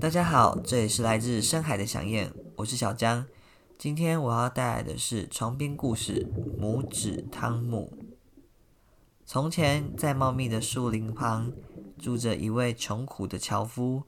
[0.00, 3.26] 大家好，这里是来自深海的响燕，我是小江。
[3.76, 6.26] 今天我要带来的是床边故事
[6.58, 7.92] 《拇指汤姆》。
[9.26, 11.52] 从前，在茂密的树林旁，
[11.98, 14.04] 住着一位穷苦的樵夫。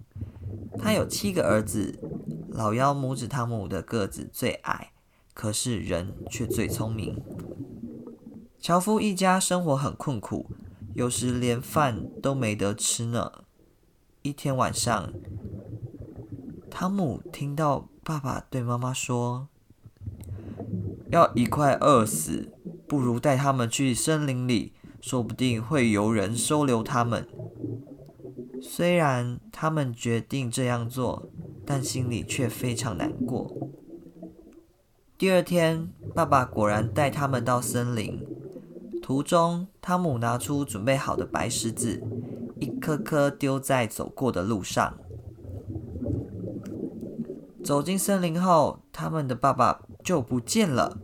[0.78, 1.98] 他有七个儿子，
[2.48, 4.92] 老幺拇指汤姆的个子最矮，
[5.34, 7.22] 可是人却最聪明。
[8.58, 10.46] 樵夫一家生活很困苦，
[10.94, 13.44] 有时连饭都没得吃呢。
[14.22, 15.12] 一天晚上，
[16.74, 19.46] 汤姆听到爸爸对妈妈说
[21.12, 22.50] ：“要一块饿死，
[22.88, 27.28] 不如带他们去森林里，说不定会有人收留他们。”
[28.60, 31.28] 虽然他们决定这样做，
[31.66, 33.54] 但心里却非常难过。
[35.18, 38.26] 第二天，爸爸果然带他们到森林。
[39.02, 42.02] 途中，汤姆拿出准备好的白石子，
[42.58, 44.96] 一颗颗丢在走过的路上。
[47.64, 50.98] 走进森林后，他们的爸爸就不见了。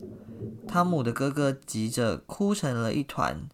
[0.66, 3.48] 汤姆的哥哥急着哭成了一团，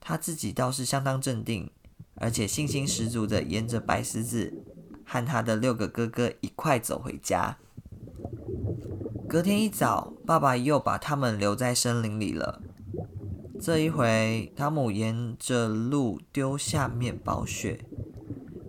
[0.00, 1.70] 他自己倒是相当镇定，
[2.14, 4.62] 而且信心十足的沿着白石子
[5.04, 7.58] 和他的六个哥哥一块走回家。
[9.28, 12.62] 隔天一早，爸爸又把他们留在森林里了。
[13.60, 17.84] 这一回，汤姆沿着路丢下面包屑，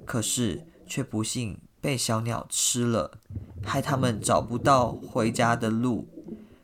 [0.04, 3.20] 可是却不幸被小鸟吃了。
[3.64, 6.08] 害他们找不到回家的路，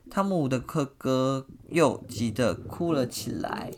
[0.09, 3.71] 汤姆的哥哥又急得哭了起来。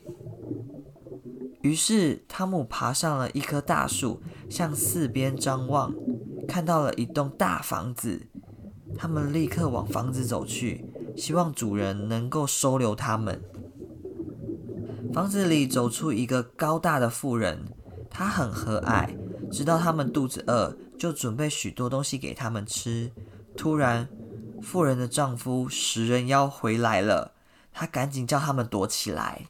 [1.62, 5.94] 于是，汤姆爬上了一棵大树，向四边张望，
[6.48, 8.28] 看到了一栋大房子。
[8.98, 13.42] 他们立刻往房子走去，希望主人能够收留他们。
[15.14, 17.66] 房子里走出一个高大的妇人，
[18.10, 19.10] 她很和蔼，
[19.52, 20.78] 知道他们肚子饿。
[21.00, 23.10] 就准备许多东西给他们吃。
[23.56, 24.10] 突然，
[24.62, 27.32] 妇人的丈夫食人妖回来了，
[27.72, 29.48] 他赶紧叫他们躲起来。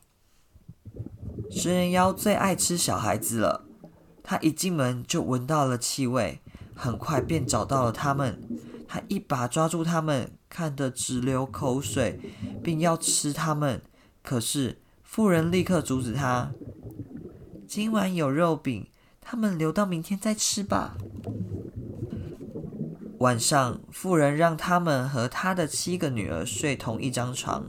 [1.50, 3.66] 食人妖最爱吃小孩子了，
[4.22, 6.40] 他一进门就闻到了气味，
[6.76, 8.40] 很快便找到了他们。
[8.88, 12.20] 他一把抓住他们，看得直流口水，
[12.64, 13.81] 并要吃他们。
[14.22, 16.52] 可是妇人立刻阻止他
[17.68, 18.86] ：“今晚有肉饼。”
[19.32, 20.98] 他们留到明天再吃吧。
[23.20, 27.68] 晚上，妇人让他们和他的七个女儿睡同一张床。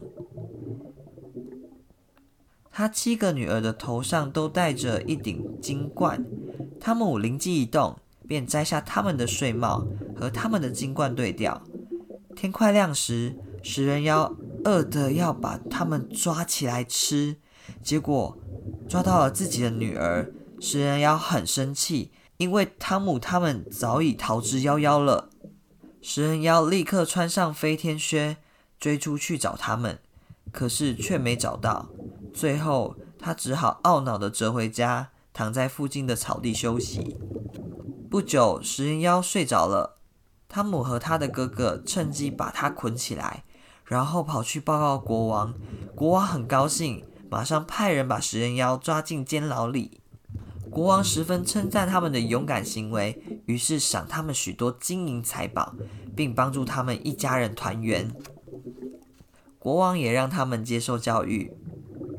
[2.70, 6.24] 他七个女儿的头上都戴着一顶金冠。
[6.80, 11.60] 汤姆灵机一动，便摘下他们的睡帽，和他们的金冠对调。
[12.34, 14.34] 天快亮时，食人妖
[14.64, 17.36] 饿得要把他们抓起来吃，
[17.82, 18.38] 结果
[18.88, 20.32] 抓到了自己的女儿。
[20.62, 25.30] 食人妖很生气，因为汤姆他们早已逃之夭夭了。
[26.02, 28.36] 食人妖立刻穿上飞天靴，
[28.78, 29.98] 追出去找他们，
[30.52, 31.88] 可是却没找到。
[32.34, 37.16] 最后，他只好懊恼地折回家，躺在附近的草地休息。
[38.10, 39.96] 不久，食人妖睡着了，
[40.46, 43.44] 汤姆和他的哥哥趁机把他捆起来，
[43.86, 45.54] 然后跑去报告国王。
[45.94, 49.99] 国王很高兴，马上派人把食人妖抓进监牢里。
[50.70, 55.74] 国王十分称赞他们的勇敢行为，于是赏他们许多金银财宝，
[56.14, 58.10] 并帮助他们一家人团圆。
[59.58, 61.52] 国王也让他们接受教育，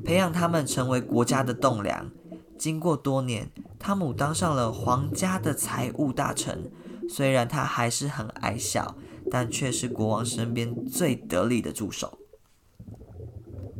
[0.03, 2.11] 培养他们成为国家的栋梁。
[2.57, 6.69] 经过多年，汤姆当上了皇家的财务大臣。
[7.09, 8.95] 虽然他还是很矮小，
[9.31, 12.19] 但却是国王身边最得力的助手。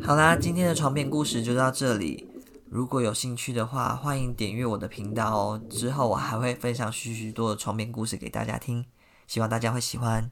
[0.01, 2.30] 好啦，今天的床边故事就到这里。
[2.71, 5.61] 如果有兴趣的话，欢迎点阅我的频道哦。
[5.69, 8.85] 之后我还会分享许许多的床边故事给大家听，
[9.27, 10.31] 希望大家会喜欢。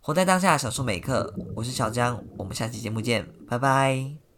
[0.00, 1.34] 活在当下，享受每一刻。
[1.54, 4.29] 我是小江，我们下期节目见，拜拜。